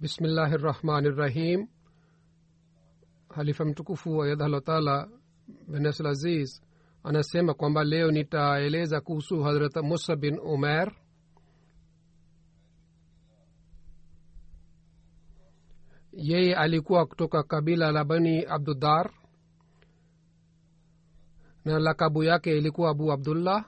[0.00, 1.68] bismillahi rahmani rahim
[3.34, 5.08] halifa mtukufu ayadhahlah taala
[5.68, 6.60] benesl aziz
[7.02, 10.92] anasema kwamba leo nitaeleza kuhusu hazrat musa bin umer
[16.12, 19.10] yeye alikuwa kutoka kabila la bani abdudar
[21.64, 23.64] na lakabu yake ilikuwa abu abdullah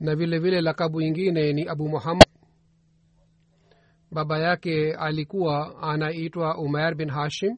[0.00, 2.28] na vile vile lakabu ingine ni abu muhammad.
[4.12, 7.56] Baba yake alikuwa anaitwa umair bin hashim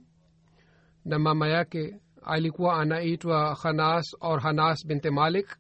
[1.05, 5.57] na mama yake alikuwa anaitwa khanas or hanas binte malik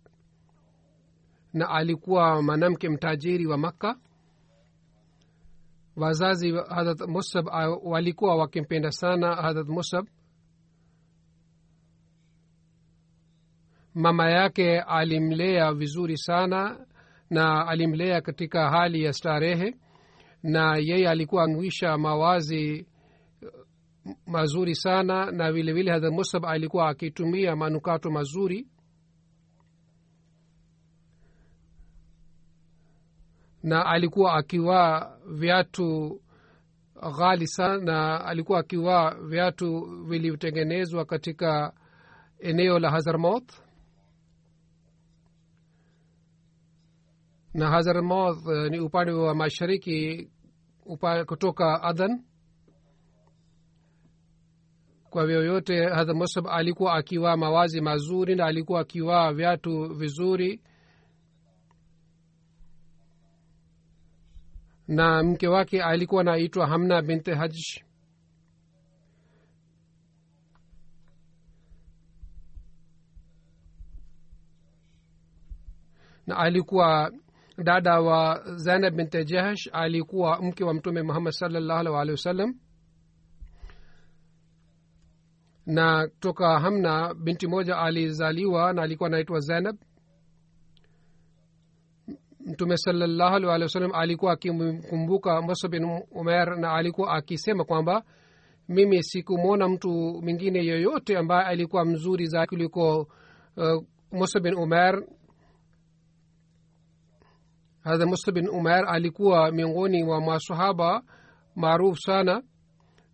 [1.53, 3.97] na alikuwa mwanamke mtajiri wa makka.
[5.97, 7.47] Wazazi hadrat musab
[7.82, 10.06] walikuwa wakimpenda sana hadrat musab
[13.95, 16.87] mama yake alimlea vizuri sana
[17.31, 19.75] na alimlea katika hali ya starehe
[20.43, 22.87] na yeye alikuwa anwisha mawazi
[24.27, 28.67] mazuri sana na vilevile vile musab alikuwa akitumia manukato mazuri.
[33.62, 36.21] Na alikuwa akivaa viatu
[37.19, 41.73] ghali sana na alikuwa akivaa viatu vilivyotengenezwa katika
[42.39, 43.69] eneo la hazarmoth
[47.55, 50.31] na hazarmoth uh, ni upande wa mashariki
[50.87, 52.25] upande kutoka adhan
[55.11, 60.62] kwa vyoyote hadha musab alikuwa akivaa mawazi mazuri na alikuwa akivaa viatu vizuri.
[64.88, 67.56] Na mke wake alikuwa naitwa hamna binte haj
[76.27, 77.12] na alikuwa
[77.65, 82.54] dada wa zainab binte jahsh alikuwa mke wa mtume muhammad salllahu alih walihi wasallam.
[85.66, 89.76] Na toka hamna binti moja alizaliwa na alikuwa anaitwa zainab.
[92.47, 98.04] Mtume salllahu alih walih wasallam alikuwa akimkumbuka musa bin umer na alikuwa akisema kwamba
[98.69, 99.91] mimi sikumwona mtu
[100.22, 103.00] mwingine yoyote ambaye alikuwa mzuri za kuliko
[103.56, 105.03] uh, musa bin umer
[107.85, 111.03] hadha musa bin umar alikuwa miongoni mwa masahaba
[111.57, 112.43] maarufu sana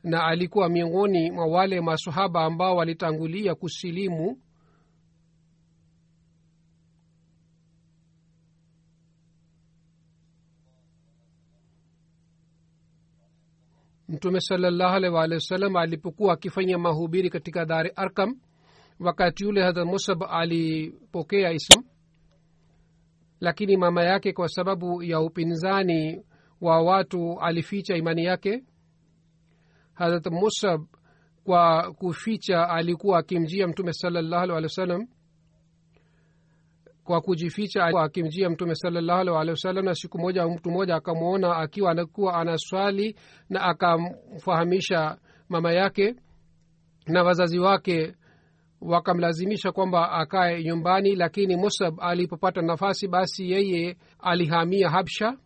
[0.02, 4.38] na alikuwa miongoni mwa wale masahaba ambao walitangulia kusilimu
[14.08, 18.40] mtume salallahu alaihi waalihi alipokuwa akifanya mahubiri katika dari arkam
[19.00, 21.84] wakati yule hadrat musab alipokea islam
[23.40, 26.24] lakini mama yake kwa sababu ya upinzani
[26.60, 28.64] wa watu alificha imani yake?
[29.94, 30.84] Harat musab
[31.44, 35.06] kwa kuficha alikuwa akimjia mtume salallahu alih wa
[37.04, 41.90] kwa kujificha akimjia mtume salallahu alih wa sallam na siku moja mtu mmoja akamwona akiwa
[41.90, 43.16] anakuwa anaswali
[43.48, 45.18] na akamfahamisha
[45.48, 46.14] mama yake
[47.06, 48.14] na wazazi wake
[48.80, 55.36] wakamlazimisha kwamba akae nyumbani lakini musab alipopata nafasi basi yeye alihamia habsha.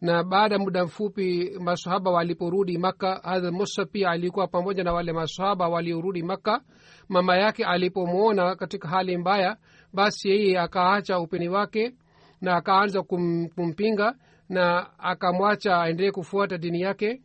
[0.00, 5.12] Na baada ya muda mfupi masahaba waliporudi maka hadha musa pia alikuwa pamoja na wale
[5.12, 6.60] masahaba waliorudi maka
[7.08, 9.56] mama yake alipomwona katika hali mbaya
[9.92, 11.94] basi yeye akaacha upeni wake
[12.40, 14.14] na akaanza kum, kumpinga
[14.48, 17.22] na akamwacha aendelee kufuata dini yake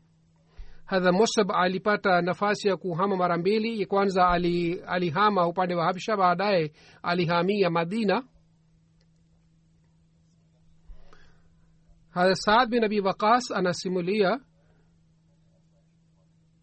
[0.87, 3.85] hadha musab alipata nafasi ya kuhama mara mbili.
[3.85, 6.71] Kwanza ali, alihama upande wa habsha baadaye
[7.03, 8.23] alihamia madina.
[12.09, 14.39] Hadha saad bin abi waqas anasimulia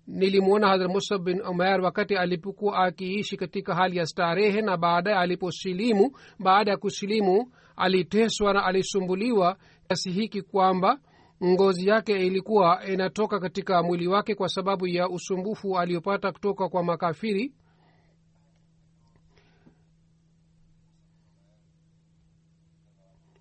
[0.06, 6.17] nilimwona hadhrat musab bin umer wakati alipokuwa akiishi katika hali ya starehe na baadaye aliposilimu
[6.38, 9.56] baada ya kusilimu aliteswa na alisumbuliwa
[9.88, 10.99] kiasi hiki kwamba
[11.44, 17.55] ngozi yake ilikuwa inatoka katika mwili wake kwa sababu ya usumbufu aliopata kutoka kwa makafiri.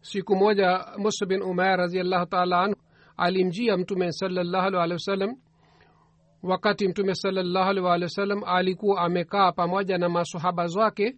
[0.02, 2.76] Siku moja musa bin umar raziallahu taala anhu
[3.18, 5.36] alimjia mtume salallahu wasallam.
[6.44, 11.16] Wakati mtume salallahu wasallam alikuwa amekaa pamoja na masahaba zake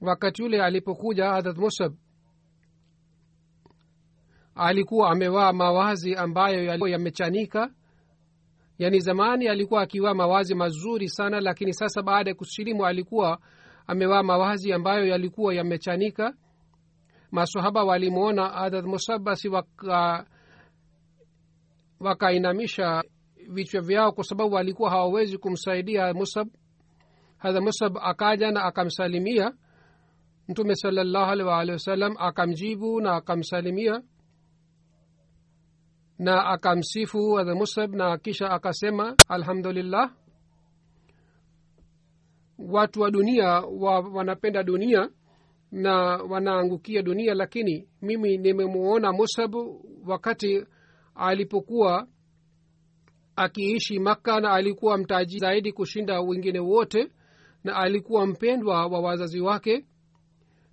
[0.00, 1.94] wakati yule alipokuja hadrat musab
[4.54, 7.70] alikuwa amevaa mawazi ambayo yamechanika.
[8.78, 13.38] Yaani zamani alikuwa akivaa mawazi mazuri sana lakini sasa baada ya kusilimu alikuwa
[13.86, 16.34] amevaa mawazi ambayo yalikuwa yamechanika.
[17.30, 20.26] Masahaba walimwona hadrat musabasi waka
[22.00, 23.02] wakainamisha
[23.48, 26.48] vichwa vyao kwa sababu walikuwa hawawezi kumsaidia musab.
[27.38, 29.52] Hadha musab akaja na akamsalimia
[30.48, 34.02] mtume salallahu alih waalihi wasallam akamjibu na akamsalimia
[36.18, 40.12] na akamsifu hadha musab na kisha akasema alhamdulillah.
[42.58, 45.10] Watu wa dunia wa, wanapenda dunia
[45.72, 49.54] na wanaangukia dunia lakini mimi nimemuona musab
[50.06, 50.64] wakati
[51.14, 52.06] alipokuwa
[53.36, 57.08] akiishi makka na alikuwa mtaji zaidi kushinda wengine wote
[57.64, 59.86] na alikuwa mpendwa wa wazazi wake.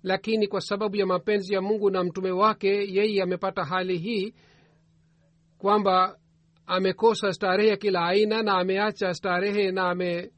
[0.02, 4.34] Lakini kwa sababu ya mapenzi ya mungu na mtume wake yeye amepata hali hii
[5.60, 6.16] kwamba
[6.66, 10.30] amekosa starehe kila aina na ameacha starehe na ame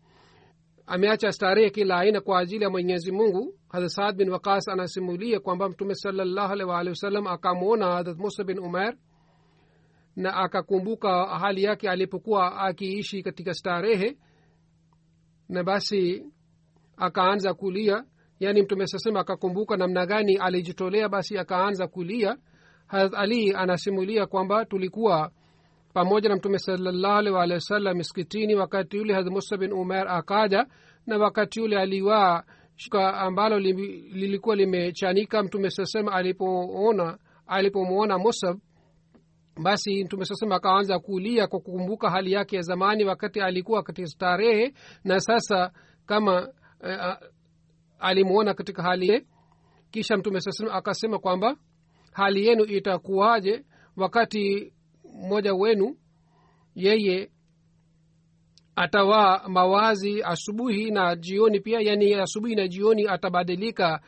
[0.87, 3.55] ameacha starehe kila aina kwa ajili ya mwenyezi mungu.
[3.69, 8.59] Hadrat saad bin wakas anasimulia kwamba mtume salallahu alih waalihi wasallam akamwona hadrat musa bin
[8.59, 8.97] umer
[10.17, 14.19] na akakumbuka hali yake alipokuwa akiishi katika starehe.
[15.49, 16.25] Na basi
[16.97, 18.05] akaanza kulia
[18.41, 22.37] yaani mtume sasema akakumbuka namna gani alijitolea basi akaanza kulia
[22.93, 25.31] harat ali anasimulia kwamba tulikuwa
[25.95, 30.67] pamoja na mtume salallahu alih waalihi wasallam miskitini wakati yule harat musa bin umer akaja
[31.07, 32.43] na wakati yule aliwaa
[32.77, 38.59] shuka ambalo lilikuwa limechanika mtume sasema alipoona alipomwona musab
[39.63, 44.75] basi mtume sasema akaanza kulia kwa kukumbuka hali yake ya zamani wakati alikuwa katika starehe.
[45.05, 45.71] Na sasa
[46.07, 46.49] kama
[46.85, 47.17] eh,
[47.99, 49.27] alimwona katika hali
[49.91, 51.57] kisha mtume sasema akasema kwamba
[52.13, 53.65] hali yenu itakuwaje
[53.97, 54.73] wakati
[55.15, 55.97] mmoja wenu
[56.75, 57.31] yeye
[58.77, 64.01] atavaa mawazi asubuhi na jioni pia yani asubuhi na jioni atabadilika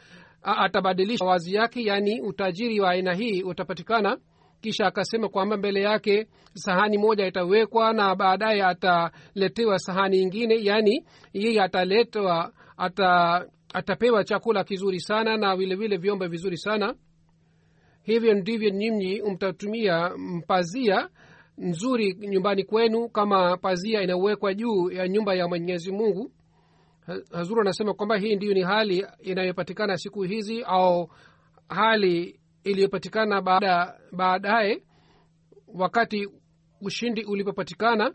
[0.43, 4.19] atabadilisha mawazi yake yani utajiri wa aina hii utapatikana.
[4.61, 11.63] Kisha akasema kwamba mbele yake sahani moja itawekwa na baadaye ataletewa sahani ingine yaani yeye
[11.63, 16.95] ataletwa ata, atapewa chakula kizuri sana na vilevile vile vyombo vizuri sana
[18.05, 21.09] hivyo ndivyo nyinyi mtatumia mpazia
[21.59, 26.31] nzuri nyumbani kwenu kama pazia inawekwa juu ya nyumba ya mwenyezi mungu.
[27.33, 31.11] Hazuru anasema kwamba hii ndiyo ni hali inayopatikana siku hizi au
[31.69, 34.83] hali iliyopatikana baada baadaye
[35.75, 36.29] wakati
[36.81, 38.15] ushindi ulipopatikana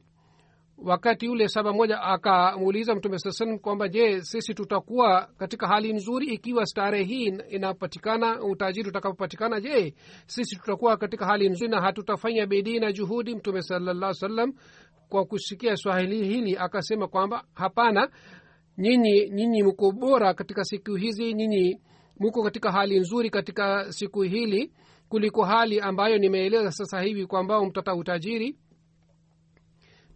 [0.83, 6.27] wakati yule saba moja akamuuliza mtume saa salam kwamba je sisi tutakuwa katika hali nzuri
[6.27, 9.61] ikiwa starehe hii inapatikana utajiri utakapopatikana?
[9.61, 9.93] Je
[10.25, 13.35] sisi tutakuwa katika hali nzuri na hatutafanya bidii na juhudi?
[13.35, 14.53] Mtume salallah salam
[15.09, 18.09] kwa kusikia swahili hili akasema kwamba hapana
[18.77, 21.81] nyinyi nyinyi mko bora katika siku hizi nyinyi
[22.19, 24.71] muko katika hali nzuri katika siku hili
[25.09, 28.55] kuliko hali ambayo nimeeleza sasa hivi kwamba mtata utajiri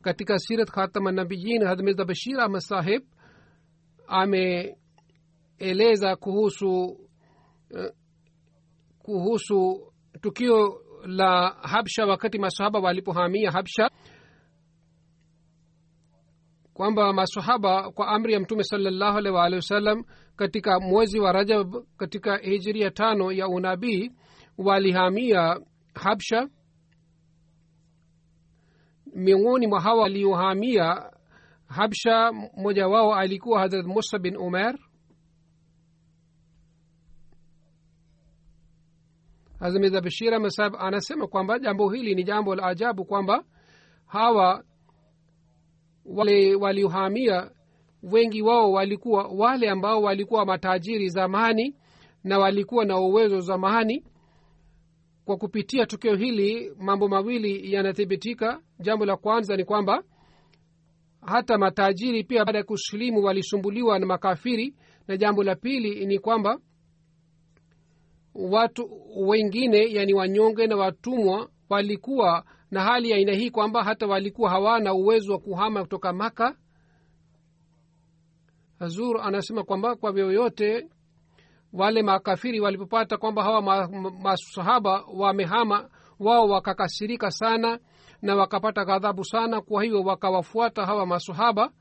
[0.04, 3.04] katika sirat khatama nabiyin hadmirza bashir ahmad sahib
[4.08, 6.70] ameeleza kuhusu
[7.72, 7.90] uh,
[9.00, 13.90] kuhusu tukio la habsha wakati masahaba walipohamia habsha
[16.74, 20.04] kwamba masahaba kwa amri ya mtume salallahu alaihi waalihi wasallam
[20.36, 24.12] katika mwezi wa rajab katika hijiria tano ya unabii
[24.58, 25.60] walihamia
[25.94, 26.50] habsha
[29.16, 31.12] miongoni mwa hawa waliohamia
[31.68, 34.78] habsha mmoja wao alikuwa hadrat musa bin umer
[39.60, 43.44] hazmiza bishira masab anasema kwamba jambo hili ni jambo la ajabu kwamba
[44.06, 44.64] hawa
[46.06, 47.52] wale waliohamia
[48.04, 51.76] wengi wao walikuwa wale ambao walikuwa matajiri zamani
[52.24, 54.04] na walikuwa na uwezo zamani.
[55.26, 60.04] Kwa kupitia tukio hili mambo mawili yanathibitika jambo la kwanza ni kwamba
[61.26, 64.76] hata matajiri pia baada ya kusilimu walisumbuliwa na makafiri
[65.08, 66.60] na jambo la pili ni kwamba
[68.36, 74.50] watu wengine yani wanyonge na watumwa walikuwa na hali ya aina hii kwamba hata walikuwa
[74.50, 76.58] hawana uwezo wa kuhama kutoka maka
[78.80, 80.88] hazur anasema kwamba kwa vyoyote
[81.74, 83.62] wale makafiri walipopata kwamba hawa
[84.24, 87.80] masahaba ma, ma wamehama wao wakakasirika sana
[88.24, 91.72] na wakapata ghadhabu sana kwa hiyo wakawafuata hawa masahaba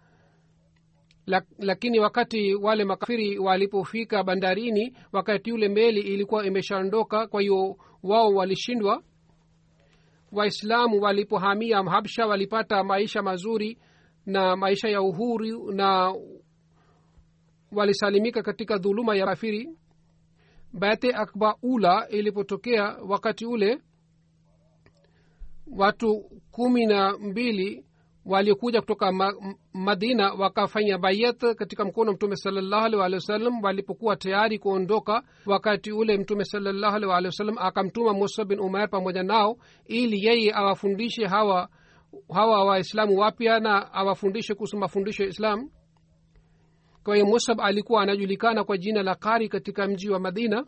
[1.59, 9.03] lakini wakati wale makafiri walipofika bandarini wakati yule meli ilikuwa imeshaondoka kwa hiyo wao walishindwa.
[10.33, 13.79] Waislamu walipohamia habsha walipata maisha mazuri
[14.27, 16.15] na maisha ya uhuru na
[17.73, 19.69] walisalimika katika dhuluma ya kafiri
[20.73, 23.79] bate akba ula ilipotokea wakati ule
[25.77, 27.85] watu kumi na mbili
[28.25, 29.33] waliokuja kutoka ma,
[29.73, 35.23] madina wakafanya bayat katika mkono mtume salallahu alih walih wasallam walipokuwa tayari kuondoka.
[35.47, 40.53] Wakati ule mtume salallahu alih walih wasallam akamtuma musa bin umair pamoja nao ili yeye
[40.55, 41.69] awafundishe hawa
[42.35, 45.71] hawa waislamu wapya na awafundishe kuhusu mafundisho ya islam.
[47.05, 50.67] Kwa hiyo musab alikuwa anajulikana kwa jina la kari katika mji wa madina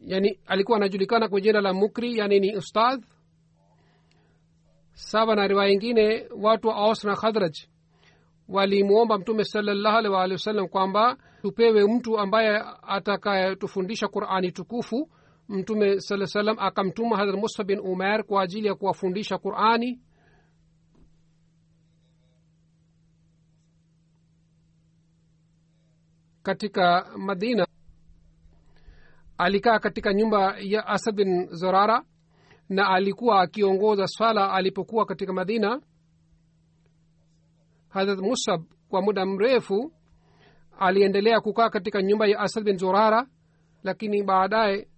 [0.00, 3.02] yani alikuwa anajulikana kwa jina la mukri yani ni ustadh.
[4.92, 7.56] Sawa na riwaya ingine watu wa aus na khadraj
[8.48, 15.10] walimwomba mtume salallahu alih waalihi wasallam kwamba tupewe mtu ambaye atakayetufundisha qurani tukufu.
[15.48, 20.00] Mtume saa salam akamtuma hadrat musa bin umer kwa ajili ya kuwafundisha qurani.
[26.42, 27.66] Katika madina
[29.40, 32.04] alikaa katika nyumba ya asad bin zorara
[32.68, 35.80] na alikuwa akiongoza swala alipokuwa katika madina.
[37.88, 39.92] Hadrat musab kwa muda mrefu
[40.78, 43.26] aliendelea kukaa katika nyumba ya asad bin zorara
[43.82, 44.88] lakini baadaye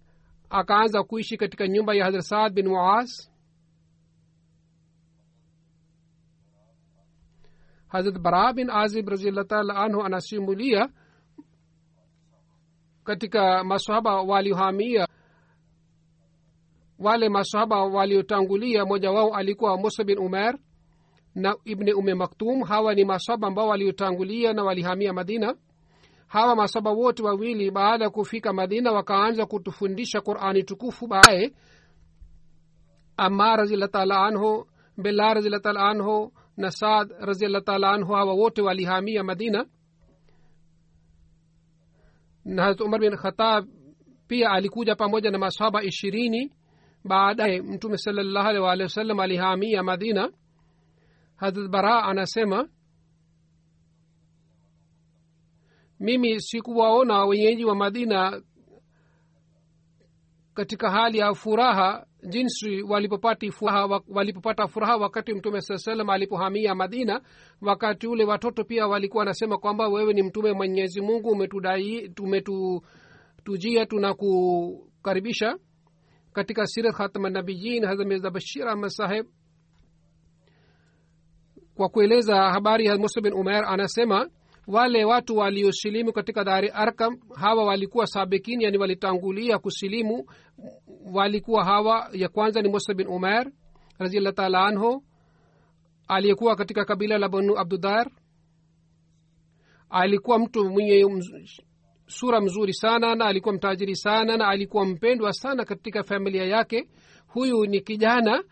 [0.49, 3.29] akaanza kuishi katika nyumba ya hadrat saad bin muaz.
[7.87, 10.89] Hadrat bara bin azib raziallah taala anhu anasimulia
[13.03, 15.07] katika masahaba waliohamia.
[16.99, 20.57] Wale masahaba waliotangulia moja wao alikuwa musa bin umer
[21.35, 22.63] na ibni ume maktum.
[22.63, 25.55] Hawa ni masahaba ambao waliotangulia na walihamia madina.
[26.27, 31.53] Hawa masahaba wote wawili baada ya kufika madina wakaanza kutufundisha qurani tukufu baadaye.
[33.17, 34.67] Amar raziallah taala anhu
[34.97, 39.65] bela raziallah taala anhu na saad raziallah anhu hawa wote walihamia madina
[42.45, 43.65] na harat umar bin khatab
[44.27, 46.53] pia alikuja pamoja na masahaba ishirini.
[47.05, 50.31] Baadaye mtume salallahu alih waalihi wasallam alihamia madina.
[51.35, 52.69] Harat bara anasema
[55.99, 58.41] mimi sikuwaona wenyeji wa madina
[60.53, 67.21] katika hali ya furaha jinsi walipopata furaha, walipopata furaha wakati mtume saa salam alipohamia madina
[67.61, 75.57] wakati ule watoto pia walikuwa wanasema kwamba wewe ni mtume mwenyezi mungu umetudai tumetujia tunakukaribisha
[76.33, 79.25] katika sirat khatmanabiyin hazamiza bashir ahmad saheb
[81.75, 84.29] kwa kueleza habari ya musa bin umer anasema
[84.67, 90.25] wale watu waliosilimu katika dari arkam hawa walikuwa sabikin yani walitangulia kusilimu.
[91.13, 93.51] Walikuwa hawa ya kwanza ni musa bin umer
[93.97, 95.03] raziallah taala anhu
[96.07, 98.11] aliyekuwa katika kabila la banu abdudar.
[99.89, 101.05] Alikuwa mtu mwenye
[102.07, 106.89] sura mzuri sana na alikuwa mtajiri sana na alikuwa mpendwa sana katika familia yake.
[107.27, 108.43] Huyu ni kijana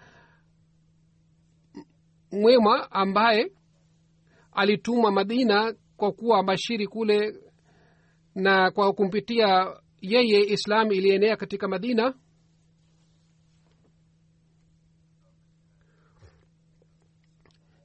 [2.32, 3.52] mwema ambaye
[4.52, 7.36] alitumwa madina kwa kuwa bashiri kule
[8.36, 12.14] na kwa kumpitia yeye islam ilienea katika madina.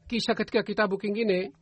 [0.08, 1.52] Kisha katika kitabu kingine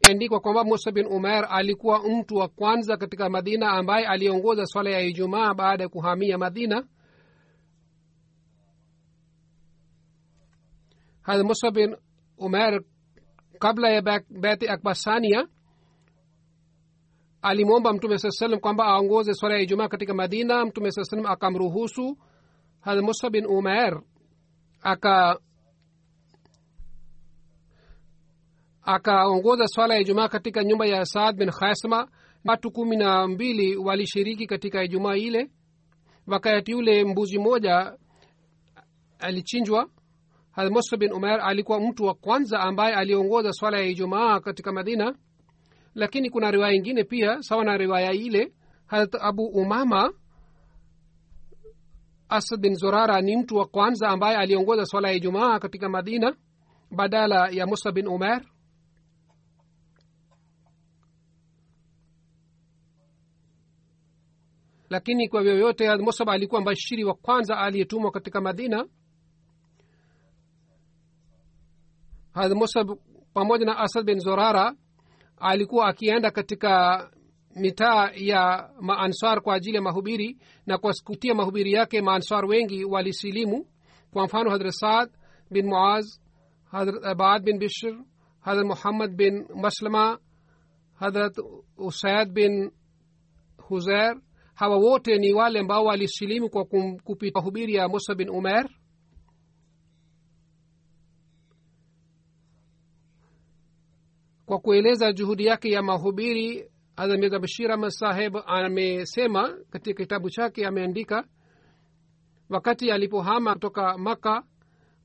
[0.00, 5.00] imeandikwa kwamba musa bin umer alikuwa mtu wa kwanza katika madina ambaye aliongoza swala ya
[5.00, 6.86] ijumaa baada ya kuhamia madina.
[11.22, 11.96] Hadha musa bin
[12.38, 12.80] umer
[13.58, 15.48] kabla ya beti akbasania
[17.44, 20.64] alimwomba mtume saa salam kwamba aongoze swala ya ijumaa katika madina.
[20.64, 22.18] Mtume saa salam akamruhusu
[22.80, 24.02] hadha musa bin umer
[24.82, 25.38] aka
[28.82, 32.08] akaongoza swala ya ijumaa katika nyumba ya saad bin khasma.
[32.44, 35.50] Watu kumi na mbili walishiriki katika ijumaa ile.
[36.26, 37.96] Wakati yule mbuzi moja
[39.18, 39.88] alichinjwa.
[40.70, 45.14] Musa bin umer alikuwa mtu wa kwanza ambaye aliongoza swala ya ijumaa katika madina
[45.94, 48.52] lakini kuna riwaya ingine pia sawa na riwaya ile
[48.86, 50.12] harat abu umama
[52.28, 56.36] asad bin zorara ni mtu wa kwanza ambaye aliongoza swala ya ijumaa katika madina
[56.90, 58.44] badala ya musa bin umer
[64.90, 68.86] lakini kwa vyoyote musab alikuwa mbashiri wa kwanza aliyetumwa katika madina.
[72.54, 72.90] Musab
[73.34, 74.74] pamoja na asad bin zorara
[75.38, 77.10] alikuwa akienda katika
[77.56, 83.66] mitaa ya maanswar kwa ajili ya mahubiri na kwa kutia mahubiri yake maansar wengi walisilimu.
[84.12, 85.10] Kwa mfano hadrat saad
[85.50, 86.04] bin muaz
[86.64, 87.94] hadrat abad bin bishr
[88.40, 90.18] hadrat muhammad bin maslama
[90.94, 91.38] hadrat
[91.76, 92.70] usaid bin
[93.68, 94.16] huzair.
[94.54, 96.64] Hawa wote ni wale ambao walisilimu kwa
[97.04, 98.68] kupita mahubiri ya musa bin umer
[104.54, 110.66] kwa kueleza juhudi yake ya mahubiri hadha mirza bashir ahmad saheb amesema katika kitabu chake
[110.66, 111.24] ameandika
[112.48, 114.42] wakati alipohama kutoka maka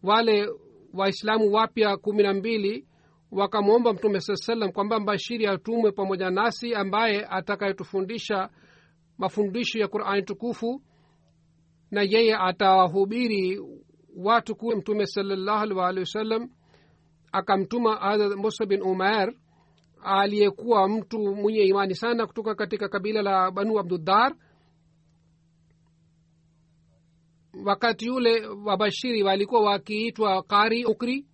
[0.03, 0.50] wale
[0.94, 2.88] waislamu wapya kumi na mbili
[3.32, 8.50] wakamwomba mtume saa salam kwamba mbashiri atumwe pamoja nasi ambaye atakayetufundisha
[9.17, 10.82] mafundisho ya qurani tukufu
[11.91, 13.62] na yeye atawahubiri
[14.15, 16.50] watu kuwe mtume salallahu alwalihi wasallam
[17.32, 19.34] akamtuma hadrat musa bin umair
[20.03, 24.35] aliyekuwa mtu mwenye imani sana kutoka katika kabila la banu abdudhar
[27.65, 31.25] wakati yule wabashiri walikuwa wakiitwa qari ukri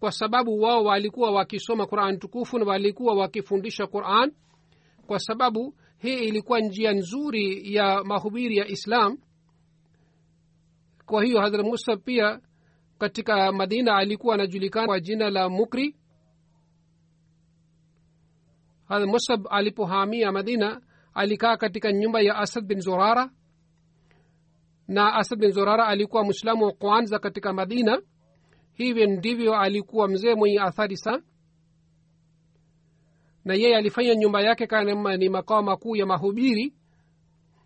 [0.00, 4.32] kwa sababu wao walikuwa wakisoma quran tukufu na walikuwa wakifundisha quran.
[5.06, 9.18] Kwa sababu hii ilikuwa njia nzuri ya mahubiri ya islam.
[11.06, 12.40] Kwa hiyo hadhra musa pia
[12.98, 15.96] katika madina alikuwa anajulikana kwa jina la mukri
[18.90, 20.80] hadrat musab alipohamia madina
[21.14, 23.30] alikaa katika nyumba ya asad bin zorara
[24.88, 28.02] na asad bin zorara alikuwa mwislamu wa kwanza katika madina.
[28.72, 31.22] Hivyo ndivyo alikuwa mzee mwenye athari sana.
[33.44, 36.74] Na yeye alifanya nyumba yake kama ni makao makuu ya mahubiri.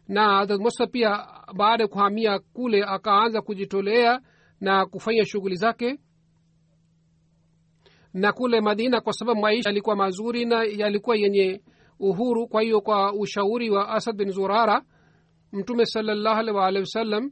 [0.09, 4.21] Na hadrat musa pia baada ya kuhamia kule akaanza kujitolea
[4.61, 5.99] na kufanya shughuli zake
[8.15, 11.61] na kule madina kwa sababu maisha yalikuwa mazuri na yalikuwa yenye
[12.01, 12.49] uhuru.
[12.49, 14.83] Kwa hiyo kwa ushauri wa asad bin zurara
[15.53, 17.31] mtume salallahu alhi waalihi wasallam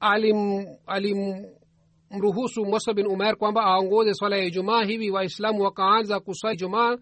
[0.00, 4.84] alim alimruhusu musa bin umer kwamba aongoze swala ya ijumaa.
[4.84, 6.96] Hivi waislamu wakaanza kuswali ijumaa.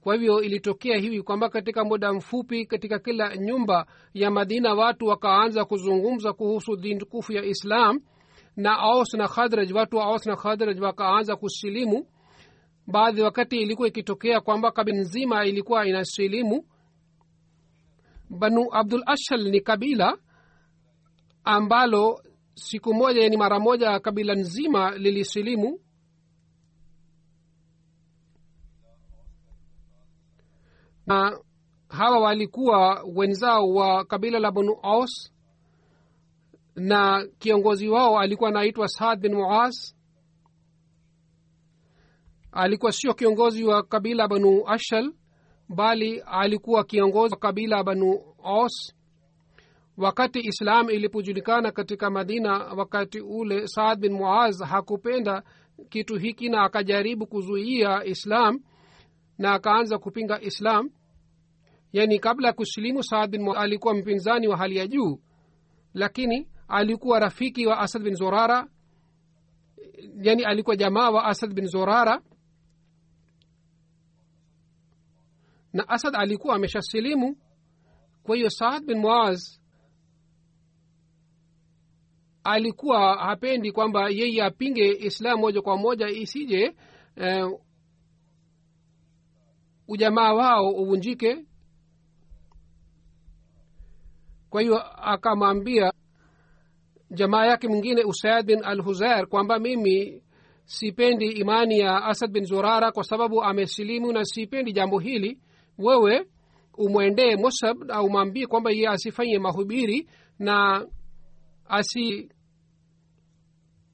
[0.00, 5.64] Kwa hivyo ilitokea hivi kwamba katika muda mfupi katika kila nyumba ya madina watu wakaanza
[5.64, 8.00] kuzungumza kuhusu dini tukufu ya islam
[8.56, 12.06] na aus na khadraj watu wa aus na khadraj wakaanza kusilimu.
[12.86, 16.64] Baadhi wakati ilikuwa ikitokea kwamba kabila nzima ilikuwa inasilimu.
[18.30, 20.18] Banu abdul ashal ni kabila
[21.44, 22.22] ambalo
[22.54, 25.80] siku moja yani mara moja kabila nzima lilisilimu.
[31.06, 31.38] Na
[31.88, 35.32] hawa walikuwa wenzao wa kabila la banu aus
[36.76, 39.74] na kiongozi wao alikuwa anaitwa saad bin muaz.
[42.52, 45.12] Alikuwa sio kiongozi wa kabila banu ashal
[45.68, 48.94] bali alikuwa kiongozi wa kabila banu os
[49.96, 55.42] wakati islam ilipojulikana katika madina wakati ule saad bin muaz hakupenda
[55.88, 58.60] kitu hiki na akajaribu kuzuia islam
[59.38, 60.90] na akaanza kupinga islam.
[61.92, 65.20] Yani kabla ya kusilimu saad bin muaz alikuwa mpinzani wa hali ya juu.
[65.94, 68.68] Lakini alikuwa rafiki wa asad bin zorara
[70.22, 72.22] yani alikuwa jamaa wa asad bin zorara
[75.72, 77.36] na asad alikuwa ameshasilimu.
[78.22, 79.58] Kwa hiyo saad bin muaz
[82.44, 86.76] alikuwa hapendi kwamba yeye apinge islam moja kwa moja isije
[87.16, 87.48] eh,
[89.88, 91.44] ujamaa wao uvunjike.
[94.50, 95.92] Kwa hiyo akamwambia
[97.10, 100.22] jamaa yake mwingine usaid bin al huzair kwamba mimi
[100.64, 105.38] sipendi imani ya asad bin zurara kwa sababu amesilimu na sipendi jambo hili.
[105.78, 106.26] Wewe
[106.78, 110.86] umwendee musab na umwambie kwamba yeye asifanye mahubiri na
[111.68, 112.28] asi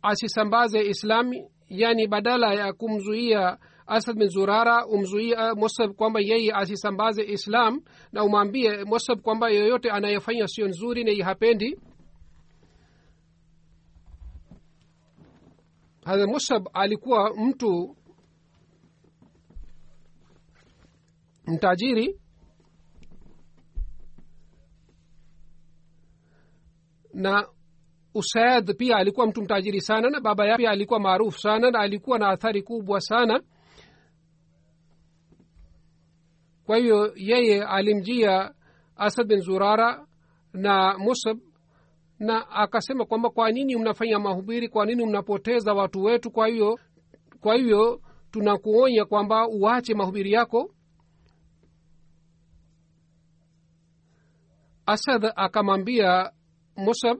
[0.02, 7.80] asisambaze islami yani badala ya kumzuia asad bin zurara umzuia musab kwamba yeye asisambaze islam
[8.12, 11.78] na umwambie musab kwamba yoyote anayefanya sio nzuri na hapendi
[16.04, 17.96] hadha musab alikuwa mtu
[21.46, 22.20] mtajiri.
[27.14, 27.46] Na
[28.14, 32.28] usaid pia alikuwa mtu mtajiri sana na baba yake alikuwa maarufu sana na alikuwa na
[32.28, 33.42] athari kubwa sana.
[36.66, 38.54] Kwa hiyo yeye alimjia
[38.96, 40.06] asad bin zurara
[40.52, 41.38] na musab
[42.22, 46.30] na akasema kwamba kwa nini mnafanya mahubiri kwa nini mnapoteza watu wetu?
[46.30, 46.78] Kwa hiyo
[47.40, 50.70] kwa hivyo tunakuonya kwamba uache mahubiri yako.
[54.86, 56.30] Asad akamwambia
[56.76, 57.18] musab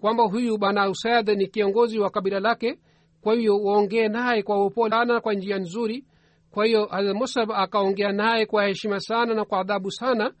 [0.00, 2.78] kwamba huyu bana usad ni kiongozi wa kabila lake
[3.20, 6.04] kwa hiyo waongee naye kwa upole sana kwa njia nzuri.
[6.50, 10.32] Kwa hiyo hazrat musab akaongea naye kwa heshima sana na kwa adhabu sana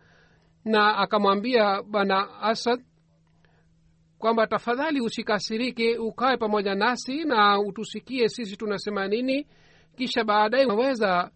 [0.64, 2.80] na akamwambia bana asad
[4.18, 9.46] kwamba tafadhali usikasirike ukawe pamoja nasi na utusikie sisi tunasema nini
[9.96, 11.30] kisha baadaye unaweza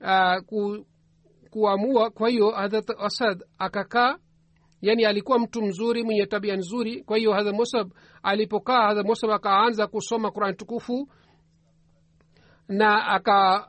[0.00, 0.86] uh, ku,
[1.50, 2.10] kuamua.
[2.10, 4.16] Kwa hiyo hadrat asad akakaa
[4.82, 7.02] yani alikuwa mtu mzuri mwenye tabia nzuri.
[7.02, 7.92] Kwa hiyo hadha musab
[8.22, 11.08] alipokaa hadha musab akaanza kusoma qurani tukufu
[12.68, 13.06] na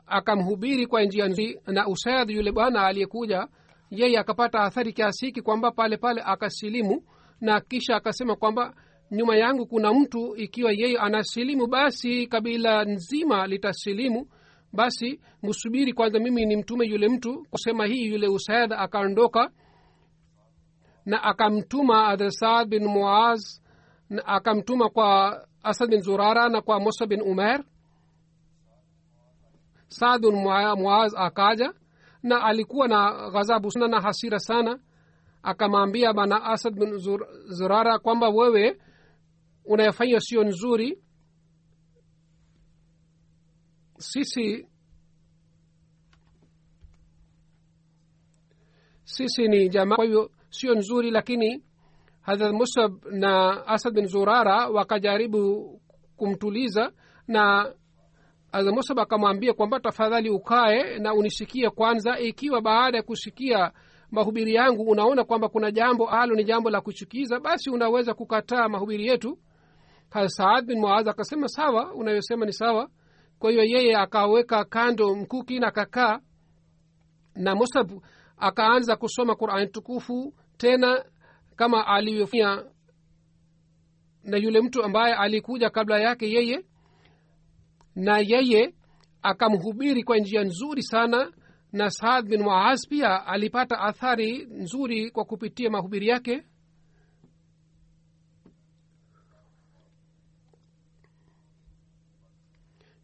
[0.06, 1.60] akamhubiri aka kwa njia nzuri.
[1.66, 3.48] Na usaid yule bwana aliyekuja
[3.90, 7.02] yeye akapata athari kiasi hiki kwamba pale pale akasilimu
[7.44, 8.74] na kisha akasema kwamba
[9.10, 14.26] nyuma yangu kuna mtu ikiwa yeye anasilimu basi kabila nzima litasilimu.
[14.72, 17.46] Basi msubiri kwanza mimi ni mtume yule mtu.
[17.50, 19.50] Kusema hii yule usaid akaondoka
[21.06, 23.60] na akamtuma adresad bin muaz
[24.10, 27.64] na akamtuma kwa asad bin zurara na kwa musa bin umer
[29.88, 30.34] saad bin
[30.76, 31.72] muaz akaja
[32.22, 34.78] na alikuwa na ghadhabu sana na hasira sana
[35.44, 38.80] akamwambia bana asad bin Zur, zurara kwamba wewe
[39.64, 40.98] unayefanya sio nzuri
[43.98, 44.66] sisi
[49.04, 51.64] sisi ni jamaa kwa hivyo sio nzuri lakini
[52.20, 55.70] hadrat musab na asad bin zurara wakajaribu
[56.16, 56.92] kumtuliza
[57.28, 57.72] na
[58.52, 63.72] hadrat musab akamwambia kwamba tafadhali ukae na unisikie kwanza ikiwa baada ya kusikia
[64.14, 69.06] mahubiri yangu unaona kwamba kuna jambo alo ni jambo la kuchukiza basi unaweza kukataa mahubiri
[69.06, 69.38] yetu.
[70.26, 72.88] Saad bin muaz akasema sawa unayosema ni sawa.
[73.38, 76.18] Kwa hiyo yeye akaweka kando mkuki na kakaa
[77.34, 77.90] na musab
[78.36, 81.04] akaanza kusoma qurani tukufu tena
[81.56, 82.64] kama alivyofanya
[84.24, 86.64] na yule mtu ambaye alikuja kabla yake yeye.
[87.94, 88.74] Na yeye
[89.22, 91.32] akamhubiri kwa njia nzuri sana
[91.78, 96.44] na saad bin muaz pia alipata athari nzuri kwa kupitia mahubiri yake?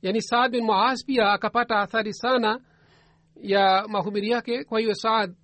[0.03, 2.61] Yaani saad bin muaz pia akapata athari sana
[3.43, 5.37] ya mahubiri yake kwa hiyo saad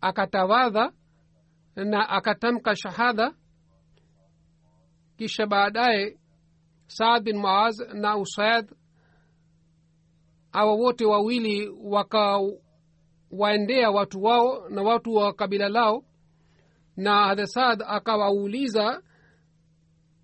[0.00, 0.92] akatawadha
[1.76, 3.34] na akatamka shahada.
[5.16, 6.18] Kisha baadaye
[6.86, 8.66] saad bin muaz na usaid
[10.52, 16.04] awa wote wawili wakawaendea watu wao na watu wa kabila lao.
[16.96, 19.02] Na hadha akawauliza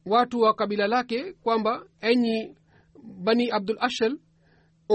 [0.07, 2.57] watu wa kabila lake kwamba enyi
[3.03, 4.19] bani abdul ashal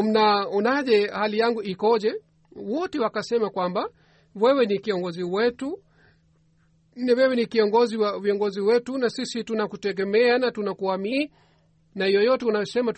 [0.04, 2.14] mnaonaje hali yangu ikoje?
[2.56, 3.90] Wote wakasema kwamba
[4.36, 5.80] wewe ni kiongozi wetu
[6.96, 11.32] ni wewe ni kiongozi wa viongozi wetu na sisi tunakutegemea na tunakuamini
[11.96, 12.94] na yoyote unayosema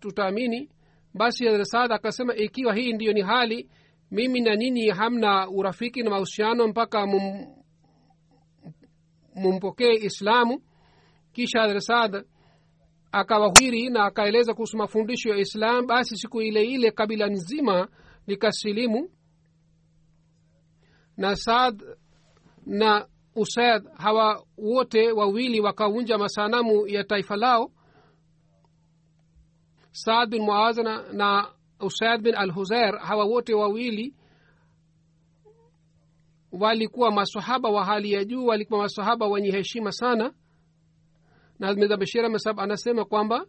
[0.00, 0.60] tutaamini.
[0.60, 0.75] tuta
[1.16, 3.68] basi saad akasema ikiwa hii ndiyo ni hali
[4.10, 7.46] mimi na nini hamna urafiki na mahusiano mpaka mum,
[9.34, 10.62] mumpokee islamu.
[11.32, 12.24] Kisha saad
[13.12, 15.86] akawahwiri na akaeleza kuhusu mafundisho ya islam.
[15.86, 17.88] Basi siku ile ile kabila nzima
[18.26, 19.10] likasilimu
[21.16, 21.82] na saad
[22.66, 27.70] na usaid hawa wote wawili wakaunja masanamu ya taifa lao
[29.96, 31.28] saad bin muaz na, na
[31.80, 34.14] usaid bin al huzair hawa wote wawili
[36.52, 40.32] walikuwa masahaba wa hali ya juu walikuwa masahaba wenye heshima sana.
[41.58, 42.24] Na mirza bashir
[42.56, 43.46] anasema kwamba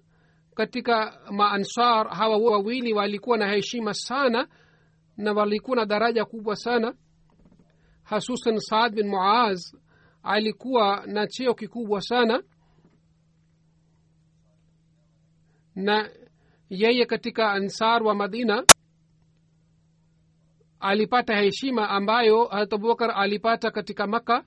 [0.55, 4.47] katika maansar hawa wawili walikuwa na heshima sana
[5.17, 6.93] na walikuwa na daraja kubwa sana.
[8.03, 9.73] Hasusan saad bin muaz
[10.23, 12.43] alikuwa na cheo kikubwa sana.
[15.75, 16.10] Na
[16.69, 18.63] yeye katika ansar wa madina
[20.80, 24.45] alipata heshima ambayo harat abubakar alipata katika makka.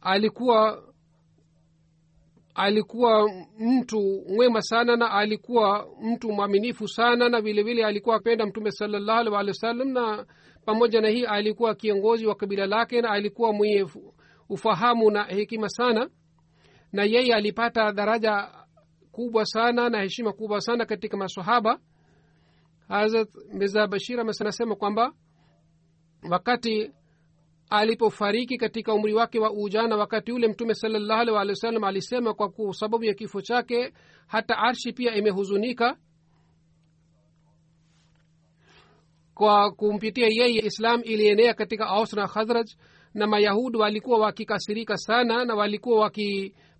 [0.00, 0.84] Alikuwa
[2.54, 8.70] alikuwa mtu mwema sana na alikuwa mtu mwaminifu sana na vile vile alikuwa apenda mtume
[8.70, 10.26] salallahu alih walih wa sallam na
[10.64, 13.86] pamoja na hii alikuwa kiongozi wa kabila lake na alikuwa mwenye
[14.48, 16.10] ufahamu na hekima sana.
[16.92, 18.50] Na yeye alipata daraja
[19.18, 21.80] kubwa sana na heshima kubwa sana katika masahaba
[22.88, 25.12] hazrat mirza bashir anasema kwamba
[26.30, 26.90] wakati
[27.70, 33.04] alipofariki katika umri wake wa ujana wakati ule mtume salallahu wa sallam alisema kwa sababu
[33.04, 33.92] ya kifo chake
[34.26, 35.96] hata arshi pia imehuzunika
[39.34, 42.66] kwa kumpitia yeye islam ilienea katika aus na khazraj
[43.14, 46.00] na mayahudi walikuwa wakikasirika sana na walikuwa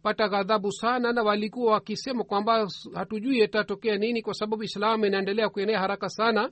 [0.04, 5.78] wakipata ghadhabu sana na walikuwa wakisema kwamba hatujui yatatokea nini kwa sababu islamu inaendelea kuenea
[5.80, 6.50] haraka sana.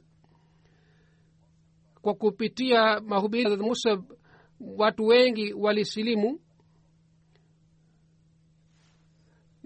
[2.02, 3.98] Kwa kupitia mahubiri musa
[4.60, 6.40] watu wengi walisilimu.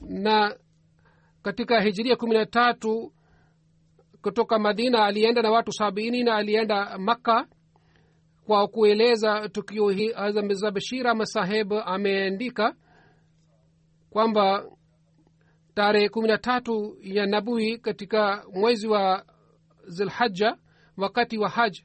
[0.09, 0.57] Na
[1.43, 3.13] katika hijiria kumi na tatu
[4.23, 7.47] kutoka madina alienda na watu sabini na alienda makka
[8.47, 10.13] kwa kueleza tukio hii.
[10.43, 12.75] Mirza bashira masaheb ameandika
[14.11, 14.65] kwamba
[15.75, 19.25] tarehe kumi na tatu ya nabui katika mwezi wa
[19.87, 20.57] zilhaja
[20.97, 21.79] wakati wa haj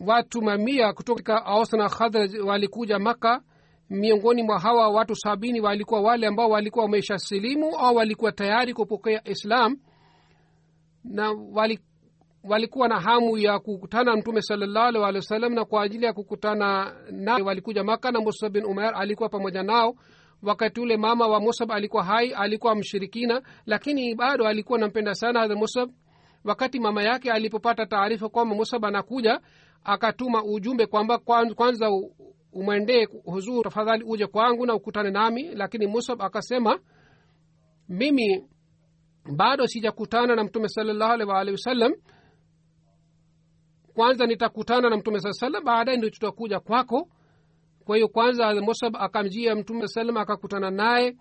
[0.00, 3.42] watu mamia kutoka aus na khadraj walikuja maka
[3.90, 9.28] miongoni mwa hawa watu sabini walikuwa wale ambao walikuwa wamesha silimu au walikuwa tayari kupokea
[9.28, 9.76] islam
[11.04, 11.80] na wali,
[12.48, 16.12] walikuwa na hamu ya kukutana mtume salallahu alehi walih wa sallam na kwa ajili ya
[16.12, 19.94] kukutana naye walikuja maka na musab bin umair alikuwa pamoja nao.
[20.42, 25.56] Wakati ule mama wa musab alikuwa hai alikuwa mshirikina lakini bado alikuwa nampenda sana hadha
[25.56, 25.90] musab.
[26.44, 29.40] Wakati mama yake alipopata taarifa kwamba musab anakuja
[29.84, 31.18] akatuma ujumbe kwamba
[31.56, 31.90] kwanza
[32.52, 35.42] umwendee huzur tafadhali uje kwangu na ukutane nami.
[35.54, 36.78] Lakini musab akasema
[37.88, 38.44] mimi
[39.36, 41.92] bado sijakutana na mtume salallahu alehi waalihi wasallam
[43.98, 47.08] kwanza nitakutana na mtume saa salam baadaye ndio tutakuja kwako.
[47.84, 51.16] Kwa hiyo kwanza musab akamjia mtume salam akakutana naye.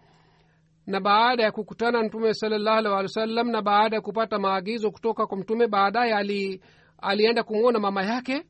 [0.87, 5.27] Na baada ya kukutana na mtume salallahu alih walih na baada ya kupata maagizo kutoka
[5.27, 6.61] kwa mtume baadaye ali,
[7.01, 8.45] alienda kumwona mama yake.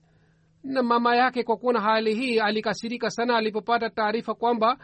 [0.64, 4.78] Na mama yake kwa kuona hali hii alikasirika sana alipopata taarifa kwamba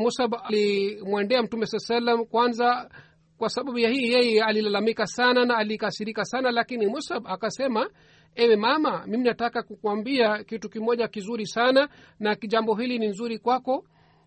[0.00, 2.90] musab alimwendea mtume saa salam kwanza.
[3.38, 7.90] Kwa sababu ya hii yeye alilalamika sana na alikasirika sana lakini musab akasema
[8.34, 11.88] ewe mama mimi nataka kukwambia kitu kimoja kizuri sana
[12.20, 13.84] na jambo hili ni nzuri kwako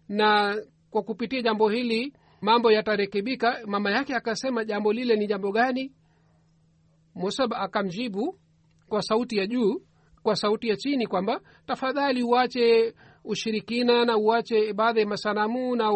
[0.10, 0.58] na
[0.90, 3.60] kwa kupitia jambo hili mambo yatarekebika.
[3.66, 5.92] Mama yake akasema jambo lile ni jambo gani?
[7.16, 8.40] Musab akamjibu
[8.90, 9.82] kwa sauti ya juu
[10.24, 15.92] kwa sauti ya chini kwamba tafadhali uache ushirikina na uache ibada ya masanamu na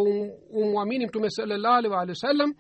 [0.51, 2.53] umwamini mtume salallahu alih waalihi wasallam.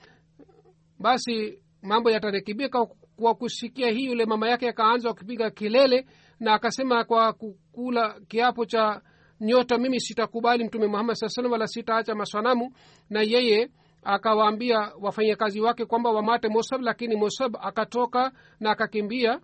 [0.99, 6.07] Basi mambo yatarekebika kwa kusikia hii yule mama yake akaanza kupiga kelele
[6.39, 9.01] na akasema kwa kukula kiapo cha
[9.41, 12.71] nyota mimi sitakubali mtume muhammad saa salam wala sitaacha masanamu.
[13.09, 13.69] Na yeye
[14.03, 19.39] akawaambia wafanyakazi wake kwamba wamate musab lakini musab akatoka na akakimbia.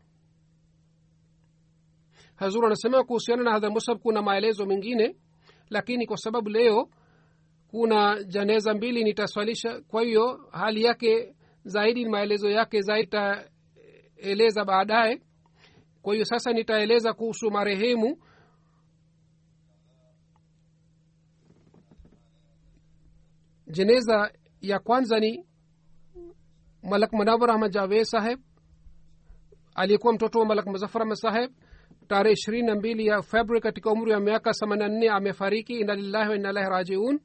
[2.36, 5.16] Hazur anasema kuhusiana na hadha musab kuna maelezo mengine
[5.70, 6.90] lakini kwa sababu leo
[7.68, 9.82] kuna janeza mbili nitaswalisha.
[9.88, 13.18] Kwa hiyo hali yake zaidi maelezo yake zaidi
[14.22, 15.22] nitaeleza baadaye.
[16.02, 18.18] Kwa hiyo sasa nitaeleza kuhusu marehemu.
[23.68, 24.32] Jeneza
[24.62, 25.46] ya kwanza ni
[26.84, 28.40] malak munawar ahmad javed saheb
[29.76, 31.52] aliyekuwa mtoto wa malak muzaffar ahmad saheb.
[32.08, 35.74] Tarehe ishirini na mbili ya februari katika umri wa miaka themani nne amefariki.
[35.80, 37.20] Ina lillahi wa inalahi rajiun.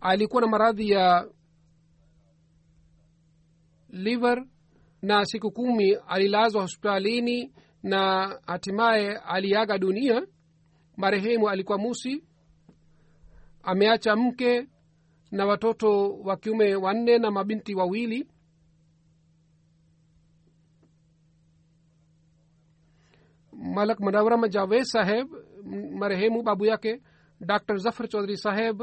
[0.00, 1.28] Alikuwa na maradhi ya
[3.94, 4.44] liver
[5.02, 7.52] na siku kumi alilazwa hospitalini
[7.82, 10.26] na hatimaye aliaga dunia.
[10.96, 12.24] Marehemu alikuwa musi
[13.62, 14.68] ameacha mke
[15.30, 18.28] na watoto wa kiume wanne na mabinti wawili.
[23.52, 25.28] Malak madawaram javed saheb
[25.98, 27.00] marehemu babu yake
[27.40, 27.76] dr.
[27.76, 28.82] Zafar chaudhry saheb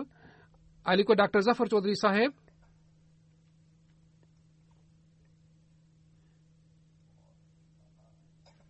[0.83, 1.41] alikuwa dr.
[1.41, 2.31] Zafar chaudhry saheb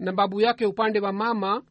[0.01, 1.63] na babu yake upande wa mama.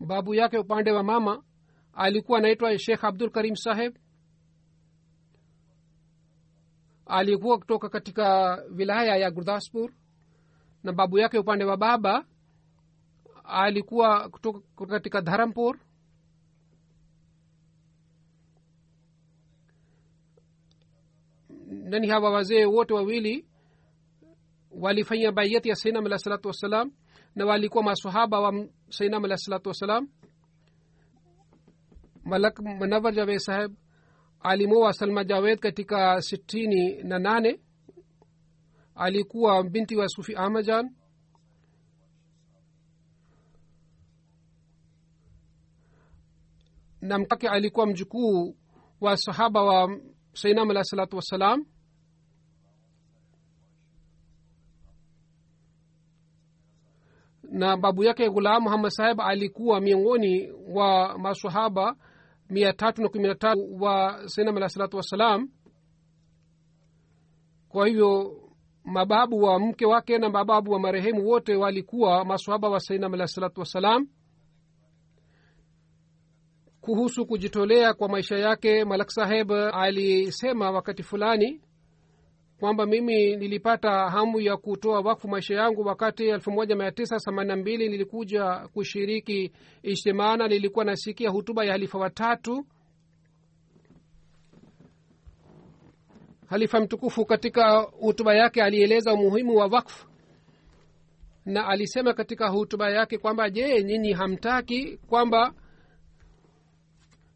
[0.00, 1.42] Babu yake upande wa mama
[1.92, 3.96] alikuwa anaitwa shekh abdul karim saheb.
[7.06, 9.90] Alikuwa kutoka katika wilaya ya gurdaspur
[10.82, 12.24] na babu yake upande wa baba
[13.44, 15.78] alikuwa kutoka katika dharampur.
[21.66, 23.46] Nani hawa wazee wote wawili
[24.70, 26.92] walifanya baiyati ya sainam alah salatu wassalam
[27.34, 30.08] na walikuwa masahaba wa sainam alah salatu wassalam
[32.24, 33.72] malak manawar javed saheb
[34.40, 37.60] alimoa salma javed katika sitini na nane.
[38.94, 40.90] Alikuwa binti wa sufi ahmajan
[47.02, 48.56] na mkake alikuwa mjukuu
[49.00, 49.98] wa sahaba wa
[50.34, 51.64] sainam alah salatu wassalam.
[57.42, 61.96] Na babu yake ghulam muhammad saheb alikuwa miongoni wa masahaba
[62.50, 65.48] mia tatu na kumi na tatu wa sainam alahi salatu wassalam.
[67.68, 68.38] Kwa hivyo
[68.84, 73.60] mababu wa mke wake na mababu wa marehemu wote walikuwa masahaba wa sainam alahi salatu
[73.60, 74.08] wassalam
[76.82, 81.60] kuhusu kujitolea kwa maisha yake malak saheb alisema wakati fulani
[82.60, 87.48] kwamba mimi nilipata hamu ya kutoa wakfu maisha yangu wakati elfu moja mia tisa themanini
[87.48, 92.66] na mbili nilikuja kushiriki ishtimana nilikuwa nasikia hutuba ya halifa watatu
[96.46, 100.08] halifa mtukufu katika hutuba yake alieleza umuhimu wa wakfu
[101.46, 105.54] na alisema katika hutuba yake kwamba je nyinyi hamtaki kwamba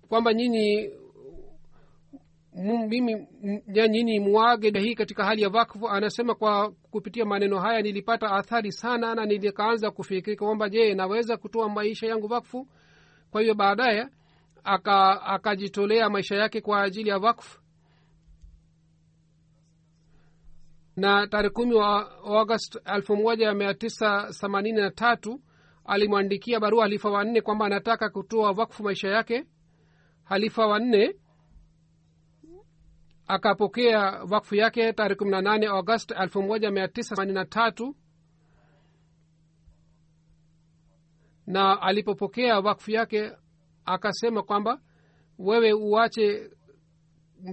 [0.08, 0.90] kwamba nyinyi
[2.88, 3.26] mimi
[3.88, 9.14] nyinyi muage hii katika hali ya vakfu anasema kwa kupitia maneno haya nilipata athari sana
[9.14, 12.68] na nilikaanza kufikiri kwamba je naweza kutoa maisha yangu wakfu?
[13.30, 14.08] Kwa hiyo baadaye
[15.24, 17.60] akajitolea aka maisha yake kwa ajili ya vakfu
[20.96, 25.40] na tarehe kumi wa august elfu moja mia tisa themanini na tatu
[25.84, 29.44] alimwandikia barua halifa wanne kwamba anataka kutoa vakfu maisha yake
[30.26, 31.14] halifa wanne
[33.26, 35.68] akapokea wakfu yake tarehe kumi na nane
[41.46, 43.32] na alipopokea wakfu yake
[43.84, 44.80] akasema kwamba
[45.38, 46.50] wewe uache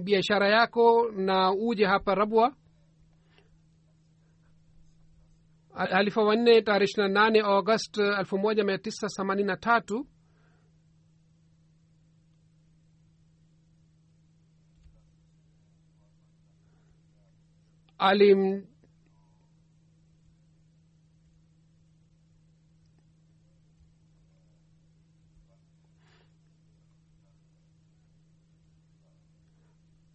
[0.02, 2.56] biashara yako na uje hapa rabwa.
[5.74, 7.42] Halifa wanne tarehe ishiri na nane
[9.56, 10.06] tatu
[18.04, 18.66] alim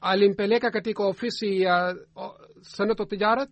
[0.02, 3.50] alimpeleka katika ofisi ya uh, sanato tijarat.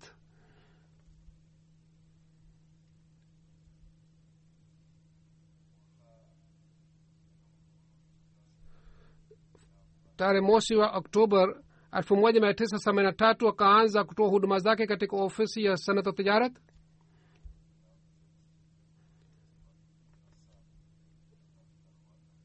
[10.17, 11.61] Tarehe mosi wa oktobar
[11.91, 16.53] 1983 akaanza kutoa huduma zake katika ofisi ya sanata tijarat.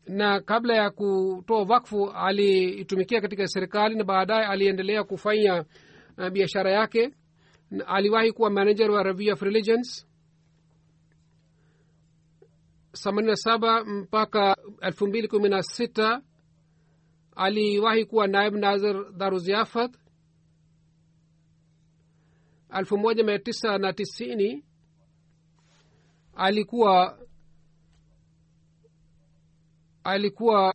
[0.07, 5.65] Na kabla ya kutoa wakfu aliitumikia katika serikali na baadaye aliendelea kufanya
[6.19, 7.15] eh, biashara yake.
[7.87, 10.07] Aliwahi kuwa manager wa review of religions
[12.93, 16.21] 87 mpaka 216
[17.37, 19.97] aliwahi kuwa naib nazir daruziafat?
[22.79, 24.65] Elfu moja mia tisa na tisini
[26.35, 27.19] alikuwa
[30.05, 30.75] alikuwa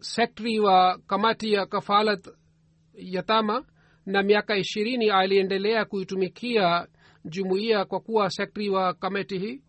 [0.00, 2.28] sekretari wa kamati ya kafalat
[2.94, 3.64] yatama
[4.06, 6.88] na miaka ishirini aliendelea kuitumikia
[7.24, 9.62] jumuiya kwa kuwa sekretari wa kamati hii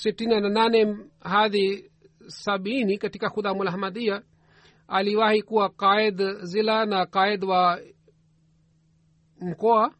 [0.00, 1.90] sitini na nane hadi
[2.26, 4.22] sabini katika khudamul ahmadia
[4.88, 7.80] aliwahi kuwa qaid zila na qaid wa
[9.40, 9.94] mkoa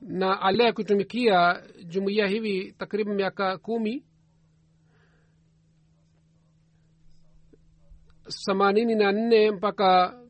[0.00, 4.04] na aliye kutumikia jumuiya hivi takriban miaka kumi.
[8.44, 10.20] themanini na nne mpaka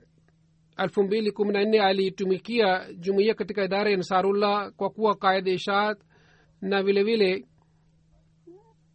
[0.78, 5.98] elfu mbili kumi na nne alitumikia jumuiya katika idara ya ansarullah kwa kuwa kaida ishaat
[6.60, 7.46] na vilevile vile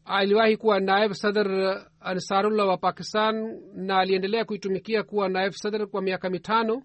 [0.06, 6.30] aliwahi kuwa naib sadr ansarullah wa pakistan na aliendelea kuitumikia kuwa naib sadr kwa miaka
[6.30, 6.84] mitano.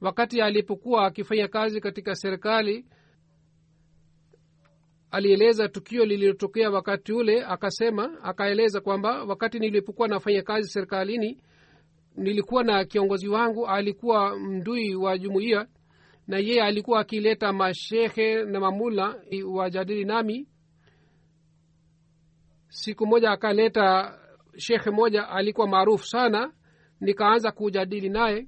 [0.00, 2.86] Wakati alipokuwa akifanya kazi katika serikali
[5.10, 11.40] alieleza tukio lililotokea wakati ule akasema akaeleza kwamba wakati nilipokuwa nafanya kazi serikalini
[12.16, 15.66] nilikuwa na kiongozi wangu alikuwa mdui wa jumuiya
[16.26, 20.48] na yeye alikuwa akileta mashehe na mamula wajadili nami.
[22.68, 24.18] Siku moja akaleta
[24.56, 26.52] shekhe moja alikuwa maarufu sana
[27.00, 28.46] nikaanza kujadili naye.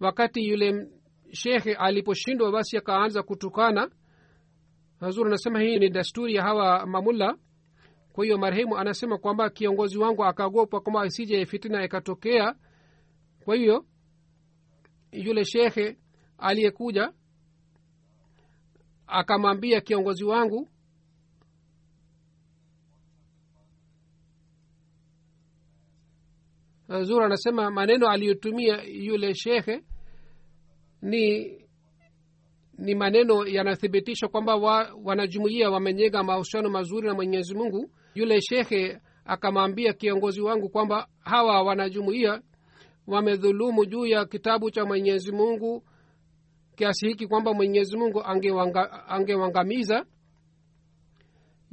[0.00, 0.86] Wakati yule
[1.32, 3.90] shekhe aliposhindwa basi akaanza kutukana
[5.00, 7.38] hazur anasema hii ni desturi ya hawa mamulla.
[8.12, 12.54] Kwa hiyo marehemu anasema kwamba kiongozi wangu akaogopa kwamba isije fitina ikatokea.
[13.44, 13.86] Kwa hiyo
[15.12, 15.98] yule shekhe
[16.38, 17.12] aliyekuja
[19.06, 20.68] akamwambia kiongozi wangu
[27.02, 29.84] zur anasema maneno aliyotumia yule shekhe
[31.02, 31.54] ni
[32.78, 37.90] ni maneno yanathibitisha kwamba wa, wanajumuia wamenyega mahusiano mazuri na mwenyezi mungu.
[38.14, 42.42] Yule shekhe akamwambia kiongozi wangu kwamba hawa wanajumuia
[43.06, 45.84] wamedhulumu juu ya kitabu cha mwenyezi mungu
[46.76, 48.22] kiasi hiki kwamba mwenyezi mungu
[49.08, 49.96] angewangamiza.
[49.96, 50.06] ange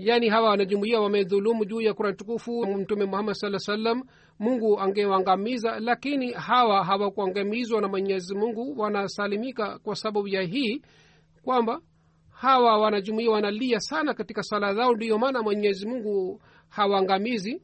[0.07, 4.03] yaani hawa wanajumuia wamedhulumu juu ya kurani tukufu mtume muhammad saa salam
[4.39, 10.81] mungu angewangamiza lakini hawa hawakuangamizwa na mwenyezi mungu wanasalimika kwa sababu ya hii
[11.43, 11.81] kwamba
[12.29, 17.61] hawa wanajumuia wanalia sana katika sala zao ndiyo maana mwenyezi mungu hawaangamizi.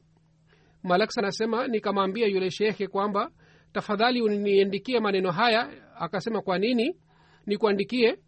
[0.82, 3.30] Malaks anasema nikamwambia yule shekhe kwamba
[3.72, 5.70] tafadhali uniandikie maneno haya.
[6.00, 6.96] Akasema kwa nini
[7.46, 8.18] nikuandikie?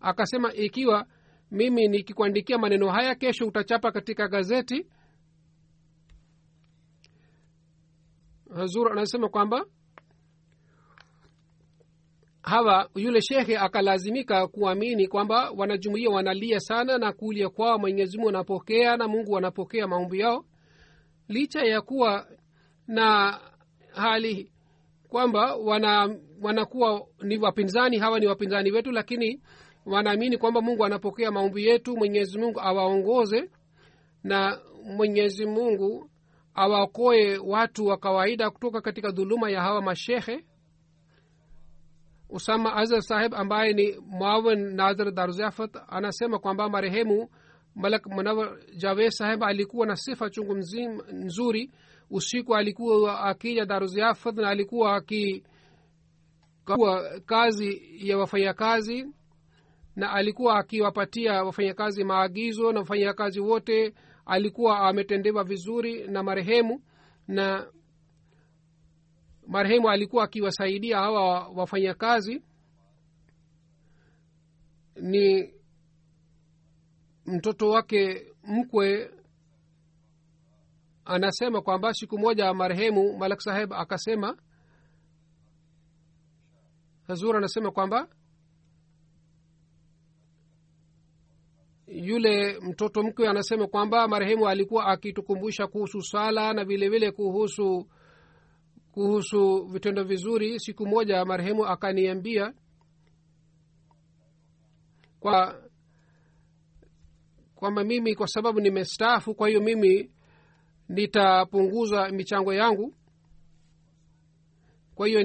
[0.00, 1.06] Akasema ikiwa
[1.50, 4.86] mimi nikikuandikia maneno haya kesho utachapa katika gazeti.
[8.54, 9.66] Hazur anasema kwamba
[12.42, 19.08] hawa yule shekhe akalazimika kuamini kwamba wanajumuia wanalia sana na kulia kwao mwenyezimungu anapokea na
[19.08, 20.44] mungu anapokea maombi yao.
[21.28, 22.26] Licha ya kuwa
[22.86, 23.38] na
[23.92, 24.52] hali
[25.08, 29.40] kwamba wana wanakuwa ni wapinzani hawa ni wapinzani wetu lakini
[29.86, 33.50] wanaamini kwamba mungu anapokea maombi yetu mwenyezi mungu awaongoze
[34.24, 36.10] na mwenyezi mungu
[36.54, 40.44] awaokoe watu wa kawaida kutoka katika dhuluma ya hawa mashehe.
[42.30, 47.28] Usama azr saheb ambaye ni mwawin nazar daruzafat anasema kwamba marehemu
[47.74, 51.70] malak munawar javed saheb alikuwa na sifa chungu mzima nzuri.
[52.10, 55.44] Usiku alikuwa akija daruziafat na alikuwa aki
[57.26, 59.06] kazi ya wafanyakazi
[59.96, 63.94] na alikuwa akiwapatia wafanyakazi maagizo na wafanyakazi wote
[64.26, 66.82] alikuwa ametendewa vizuri na marehemu
[67.28, 67.66] na
[69.46, 72.42] marehemu alikuwa akiwasaidia hawa wafanyakazi.
[75.00, 75.54] Ni
[77.26, 79.10] mtoto wake mkwe
[81.04, 84.36] anasema kwamba siku moja marehemu malak saheb akasema
[87.06, 88.08] hazur anasema kwamba
[91.96, 97.86] yule mtoto mkwe anasema kwamba marehemu alikuwa akitukumbusha kuhusu sala na vile vile kuhusu
[98.92, 100.60] kuhusu vitendo vizuri.
[100.60, 102.52] Siku moja marehemu akaniambia
[105.20, 105.62] kwa
[107.54, 110.10] kwamba mimi kwa sababu nimestaafu kwa hiyo mimi
[110.88, 112.94] nitapunguza michango yangu.
[114.94, 115.22] Kwa hiyo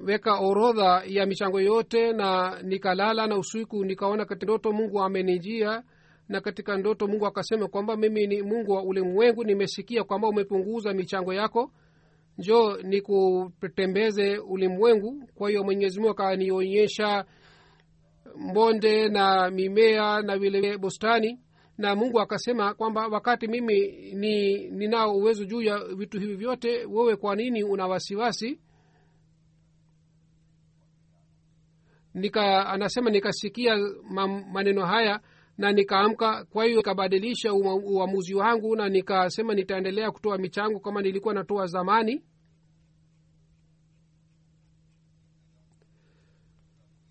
[0.00, 5.82] nikaweka orodha ya michango yote na nikalala na usiku nikaona katika ndoto mungu amenijia
[6.28, 11.34] na katika ndoto mungu akasema kwamba mimi ni mungu wa ulimwengu nimesikia kwamba umepunguza michango
[11.34, 11.70] yako.
[12.38, 15.28] Njo nikutembeze ulimwengu.
[15.34, 17.24] Kwa hiyo mwenyezi mungu akanionyesha
[18.36, 21.40] mbonde na mimea na vile bustani.
[21.78, 27.16] Na mungu akasema kwamba wakati mimi ni ninao uwezo juu ya vitu hivi vyote wewe
[27.16, 28.60] kwa nini una wasiwasi
[32.20, 33.76] nika anasema nikasikia
[34.52, 35.20] maneno haya
[35.58, 41.66] na nikaamka kwa hiyo nikabadilisha uamuzi wangu na nikasema nitaendelea kutoa michango kama nilikuwa natoa
[41.66, 42.24] zamani.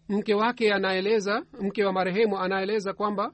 [0.09, 3.33] Mke wake anaeleza mke wa marehemu anaeleza kwamba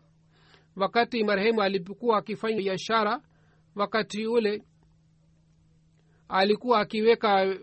[0.75, 3.21] wakati marehemu alipokuwa akifanya biashara
[3.75, 4.63] wakati ule
[6.29, 7.55] alikuwa akiweka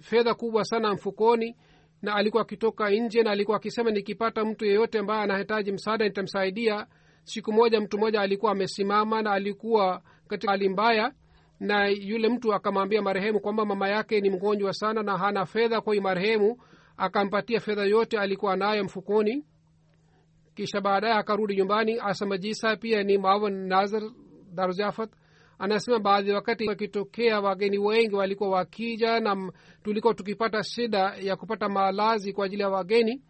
[0.00, 1.56] fedha kubwa sana mfukoni
[2.02, 6.86] na alikuwa akitoka nje na alikuwa akisema nikipata mtu yeyote ambaye anahitaji msaada nitamsaidia.
[7.24, 11.12] Siku moja mtu mmoja alikuwa amesimama na alikuwa katika hali mbaya
[11.60, 15.92] na yule mtu akamwambia marehemu kwamba mama yake ni mgonjwa sana na hana fedha kwa
[15.94, 16.58] hiyo marehemu
[16.96, 19.44] akampatia fedha yote alikuwa nayo mfukoni.
[20.54, 21.98] Kisha baadaye akarudi nyumbani.
[22.00, 24.02] Asamajisa pia ni mawan nazar
[24.54, 25.10] darjafat
[25.58, 29.52] anasema baadhi wakati wakitokea wageni wengi walikuwa wakija na
[29.82, 33.22] tulikuwa tukipata shida ya kupata malazi kwa ajili ya wageni.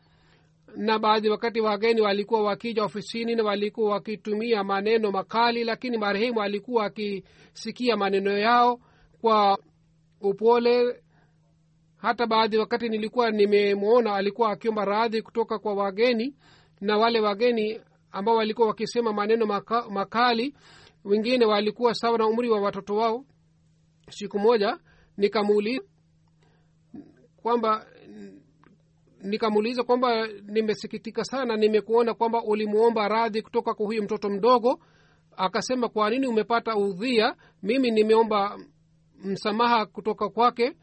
[0.77, 6.85] Na baadhi wakati wageni walikuwa wakija ofisini na walikuwa wakitumia maneno makali lakini marehemu alikuwa
[6.85, 8.81] akisikia maneno yao
[9.21, 9.59] kwa
[10.21, 11.03] upole.
[11.97, 16.35] Hata baadhi wakati nilikuwa nimemwona alikuwa akiomba radhi kutoka kwa wageni
[16.81, 17.81] na wale wageni
[18.13, 20.55] ambao walikuwa wakisema maneno maka, makali
[21.09, 23.25] wengine walikuwa sawa na umri wa watoto wao.
[24.11, 24.79] Siku moja
[25.17, 25.83] nikamuuliza
[27.43, 27.87] kwamba
[29.23, 34.81] nikamuuliza kwamba nimesikitika sana nimekuona kwamba ulimwomba radhi kutoka kwa huyu mtoto mdogo.
[35.37, 37.37] Akasema kwa nini umepata udhia?
[37.63, 38.59] Mimi nimeomba
[39.25, 40.77] msamaha kutoka kwake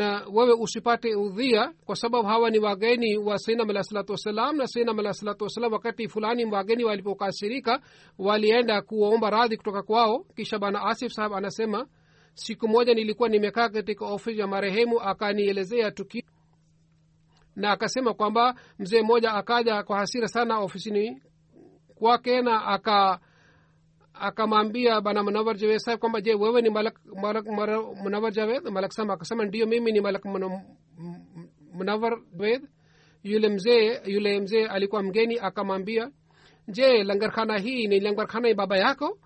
[0.00, 4.66] na wewe usipate udhia kwa sababu hawa ni wageni wa sainam alah salatu wassalam na
[4.66, 7.80] sainam alah salatu wassalam wakati fulani wageni walipokasirika
[8.18, 10.24] walienda kuomba radhi kutoka kwao.
[10.36, 11.86] Kisha bana asif sahab anasema
[12.34, 16.22] siku moja nilikuwa nimekaa katika ofisi ya marehemu akanielezea tukio.
[17.56, 21.22] Na akasema kwamba mzee mmoja akaja kwa hasira sana ofisini
[21.94, 23.20] kwake na aka
[24.20, 27.46] akamwambia bana munawar javed saheb kwamba je wewe ni malak, malak
[28.02, 30.24] munawar javed malak sama akasema ndio mimi ni malak
[31.72, 32.68] munawar javed
[33.22, 36.10] yule mzee yule mzee alikuwa mgeni akamwambia
[36.68, 39.18] je langarkhana hii ni langarkhana ya baba yako?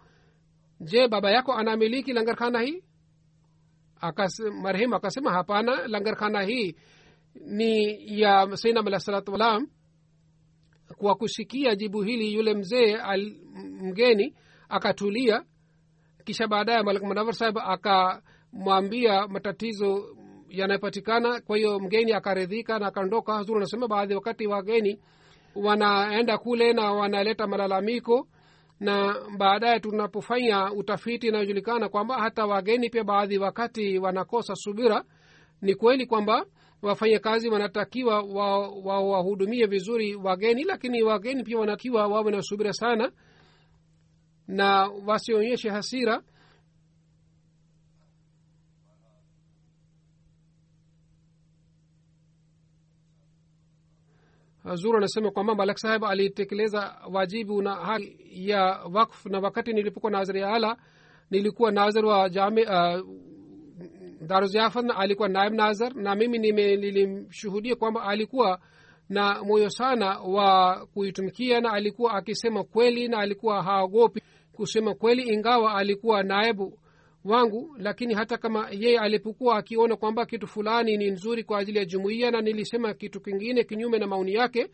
[0.81, 2.83] Je baba yako anamiliki langarkhana hii?
[4.63, 6.77] Marehemu akasema hapana langarkhana hii
[7.47, 9.69] ni ya sainam alah salatu wasalam
[10.97, 12.99] kwa kusikia jibu hili yule mzee
[13.83, 14.35] mgeni
[14.75, 15.45] akatulia.
[16.25, 20.17] Kisha baadaye malik munawar sahib akamwambia matatizo
[20.49, 21.41] yanayopatikana.
[21.41, 25.01] Kwa hiyo mgeni akaridhika na akaondoka hazuru anasema baadhi wakati wageni
[25.55, 28.29] wanaenda kule na wanaleta malalamiko.
[28.81, 35.05] Na baadaye tunapofanya utafiti inayojulikana kwamba hata wageni pia baadhi wakati wanakosa subira
[35.63, 36.47] ni kweli kwamba
[36.83, 38.23] wafanyakazi wanatakiwa
[38.85, 43.13] wawahudumie wa, wa vizuri wageni lakini wageni pia wanatakiwa wawe na subira sana
[44.49, 46.23] na wasionyeshe hasira.
[54.75, 60.37] Zuru anasema kwamba malak saheb alitekeleza wajibu na hali ya wakf na wakati nilipokuwa nazir
[60.37, 60.77] ya ala
[61.31, 63.01] nilikuwa nazir wa jami uh,
[64.21, 68.61] daruziafan alikuwa naib nazar na mimi nilimshuhudia kwamba alikuwa
[69.09, 74.23] na moyo sana wa kuitumikia na alikuwa akisema kweli na alikuwa haogopi
[74.57, 76.79] kusema kweli ingawa alikuwa naibu
[77.25, 81.85] wangu lakini hata kama yeye alipokuwa akiona kwamba kitu fulani ni nzuri kwa ajili ya
[81.85, 84.71] jumuiya na nilisema kitu kingine kinyume na maoni yake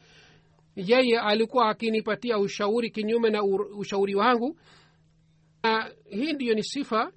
[0.77, 3.43] yeye alikuwa akinipatia ushauri kinyume na
[3.79, 4.59] ushauri wangu.
[5.63, 7.13] Na hii ndiyo ni sifa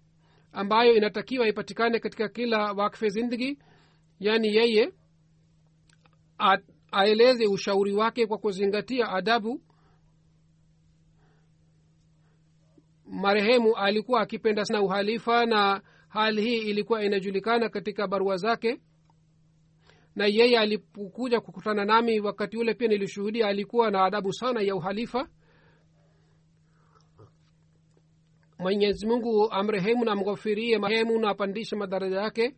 [0.51, 3.59] ambayo inatakiwa ipatikane katika kila wakfe zindigi
[4.20, 4.91] yaani yeye
[6.91, 9.61] aeleze ushauri wake kwa kuzingatia adabu
[13.14, 18.82] marehemu alikuwa akipenda sana uhalifa na hali hii ilikuwa inajulikana katika barua zake.
[20.16, 25.28] Na yeye alipokuja kukutana nami wakati ule pia nilishuhudia alikuwa na adabu sana ya uhalifa.
[28.59, 32.55] Mwenyezi mungu amrehemu na mghofirie marehemu na apandishe madaraja yake.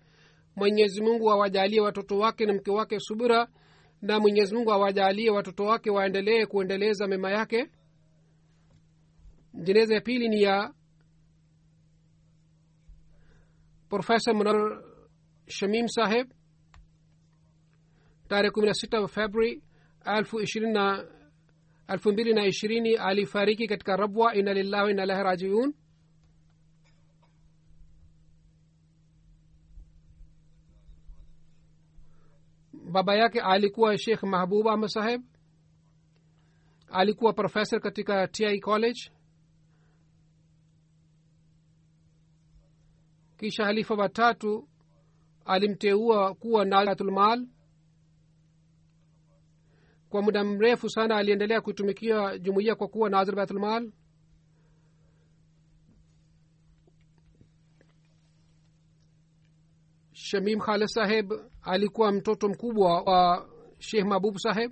[0.55, 3.47] Mwenyezi mungu awajalie watoto wake na mke wake subira
[4.01, 7.69] na mwenyezi mungu awajalie watoto wake waendelee kuendeleza mema yake
[9.63, 10.73] jeneza ya pili ni ya
[13.89, 14.83] profesa munar
[15.47, 16.27] shamim saheb
[18.27, 19.61] tarehe kumi na sita februari
[20.05, 21.05] elfu ishirini na
[21.87, 24.35] elfu mbili na ishirini alifariki katika rabwa.
[24.35, 25.73] Ina lillahi ina lahi rajiun.
[32.91, 35.21] Baba yake alikuwa shekh mahbub ahmad saheb
[36.87, 39.11] alikuwa profesa katika ti college
[43.45, 44.69] kisha halifa watatu
[45.45, 47.47] alimteua kuwa naatulmal
[50.09, 53.91] kwa muda mrefu sana aliendelea kuitumikia jumuiya kwa kuwa nazir baitulmal
[60.13, 64.71] shamim khalid saheb alikuwa mtoto mkubwa wa shekh mahbub saheb.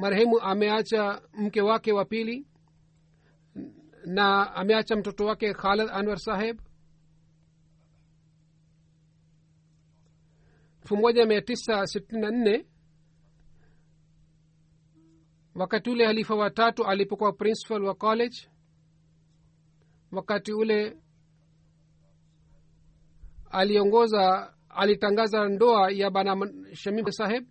[0.00, 2.46] Marehemu ameacha mke wake wa pili
[4.06, 6.60] na ameacha mtoto wake khalid anwar saheb
[10.82, 12.66] elfu moja mia tisa sitini na nne.
[15.54, 18.48] Wakati ule halifa watatu alipokuwa principal wa college.
[20.12, 20.96] Wakati ule
[23.50, 26.36] aliongoza alitangaza ndoa ya bana
[26.74, 27.46] shamim saheb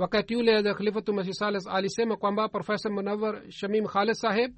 [0.00, 4.52] wakati yule khalifatu masih salis alisema kwamba profesa munawar shamim khalid saheb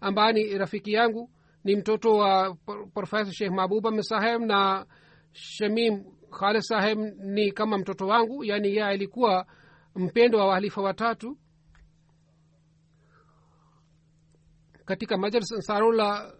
[0.00, 1.30] ambaye ni rafiki yangu
[1.64, 2.56] ni mtoto wa
[2.94, 4.86] profesa shekh mahbuba saheb na
[5.32, 6.04] shamim
[6.38, 9.46] khalid saheb ni kama mtoto wangu yaani yeye alikuwa
[9.96, 11.38] mpendo wa wahalifa watatu.
[14.84, 16.32] Katika majlis ansarullah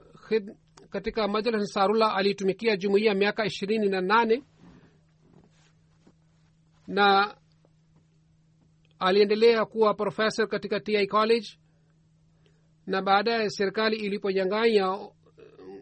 [0.90, 4.42] katika majlis ansarullah alitumikia jumuiya miaka ishirini na nane.
[6.86, 7.36] Na
[9.02, 11.48] aliendelea kuwa profesa katika ti college
[12.86, 14.98] na baadaye serikali iliponyanganya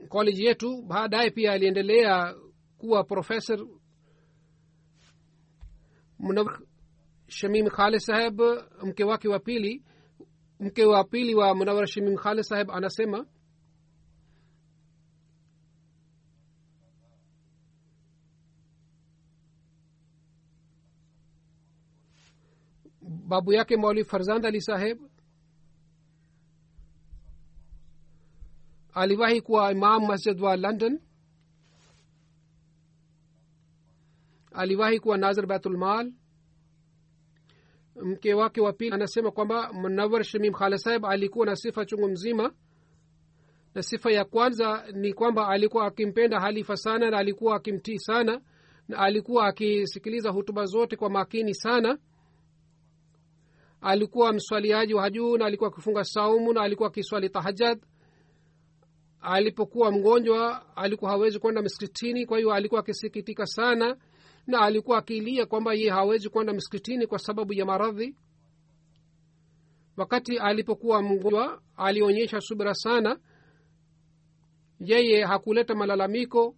[0.09, 2.35] college yetu baadaye pia aliendelea
[2.79, 3.59] kuwa profesa
[7.29, 8.41] shamim khale saheb
[8.83, 9.83] mke wake wa pili
[10.61, 13.27] mke wa pili wa munawar shamim khale saheb anasema
[23.31, 24.99] babu yake mauli farzand ali saheb
[28.95, 31.01] aliwahi kuwa imam masjid wa london
[34.53, 36.13] aliwahi kuwa nazir baitulmal
[38.03, 42.53] mke wake wa pili anasema kwamba mnawar shamim khale saheb alikuwa na sifa chungu mzima
[43.75, 48.41] na sifa ya kwanza ni kwamba alikuwa akimpenda halifa sana na alikuwa akimtii sana
[48.89, 51.99] na alikuwa akisikiliza hutuba zote kwa makini sana
[53.81, 57.81] alikuwa mswaliaji wa juu na alikuwa akifunga saumu na alikuwa akiswali tahajad
[59.21, 63.97] alipokuwa mgonjwa alikuwa hawezi kwenda msikitini kwa hiyo alikuwa akisikitika sana
[64.47, 68.17] na alikuwa akilia kwamba ye hawezi kwenda msikitini kwa sababu ya maradhi.
[69.97, 73.19] Wakati alipokuwa mgonjwa alionyesha subira sana.
[74.81, 76.57] Yeye hakuleta malalamiko.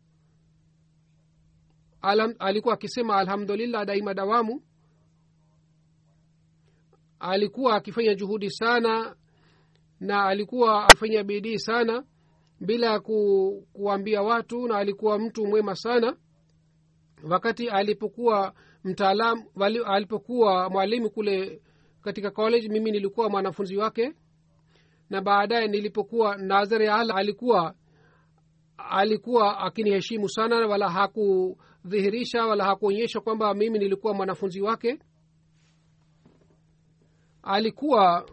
[2.00, 4.62] Alam, alikuwa akisema alhamdulillah daima dawamu
[7.22, 9.16] alikuwa akifanya juhudi sana
[10.00, 12.04] na alikuwa akifanya bidii sana
[12.60, 16.16] bila ku, kuambia watu na alikuwa mtu mwema sana.
[17.30, 18.54] Wakati alipokuwa
[18.84, 19.42] mtaalam
[19.86, 21.62] alipokuwa mwalimu kule
[22.02, 24.12] katika college mimi nilikuwa mwanafunzi wake.
[25.10, 27.74] Na baadaye nilipokuwa nazari ala alikuwa
[28.76, 34.98] alikuwa akiniheshimu sana wala hakudhihirisha wala hakuonyesha kwamba mimi nilikuwa mwanafunzi wake
[37.43, 38.26] alikuwa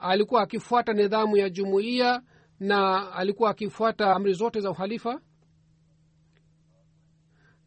[0.00, 2.22] alikuwa akifuata nidhamu ya jumuiya
[2.60, 5.20] na alikuwa akifuata amri zote za uhalifa?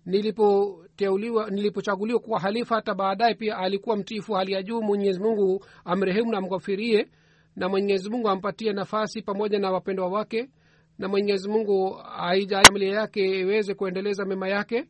[0.05, 4.82] Nilipoteuliwa nilipochaguliwa kuwa halifa hata baadaye pia alikuwa mtiifu hali ya juu.
[4.82, 7.10] Mwenyezi mungu amrehemu na amghafirie
[7.55, 10.49] na mwenyezi mungu ampatie nafasi pamoja na wapendwa wake
[10.97, 14.86] na mwenyezi mungu aija yake iweze kuendeleza mema yake.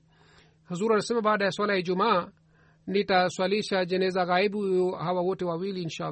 [0.70, 2.28] Huzuru anasema baada ya swala ya ijumaa
[2.88, 6.11] nitaswalisha jeneza ghaibu hawa wote wawili insha